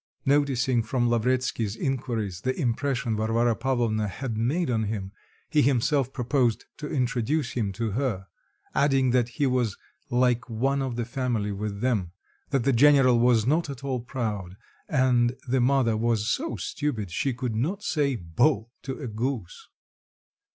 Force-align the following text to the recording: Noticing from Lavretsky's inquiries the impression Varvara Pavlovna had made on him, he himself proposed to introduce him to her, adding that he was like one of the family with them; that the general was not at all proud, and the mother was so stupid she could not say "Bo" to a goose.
Noticing 0.25 0.81
from 0.81 1.11
Lavretsky's 1.11 1.75
inquiries 1.75 2.41
the 2.41 2.59
impression 2.59 3.15
Varvara 3.15 3.55
Pavlovna 3.55 4.07
had 4.07 4.35
made 4.35 4.67
on 4.71 4.85
him, 4.85 5.11
he 5.51 5.61
himself 5.61 6.11
proposed 6.11 6.65
to 6.77 6.87
introduce 6.89 7.51
him 7.51 7.71
to 7.73 7.91
her, 7.91 8.25
adding 8.73 9.11
that 9.11 9.29
he 9.37 9.45
was 9.45 9.77
like 10.09 10.49
one 10.49 10.81
of 10.81 10.95
the 10.95 11.05
family 11.05 11.51
with 11.51 11.81
them; 11.81 12.13
that 12.49 12.63
the 12.63 12.73
general 12.73 13.19
was 13.19 13.45
not 13.45 13.69
at 13.69 13.83
all 13.83 13.99
proud, 13.99 14.57
and 14.89 15.37
the 15.47 15.61
mother 15.61 15.95
was 15.95 16.31
so 16.31 16.55
stupid 16.55 17.11
she 17.11 17.31
could 17.31 17.53
not 17.53 17.83
say 17.83 18.15
"Bo" 18.15 18.71
to 18.81 18.97
a 18.97 19.07
goose. 19.07 19.67